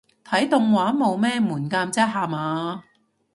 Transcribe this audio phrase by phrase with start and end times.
[0.25, 2.83] 睇動畫冇咩門檻啫吓嘛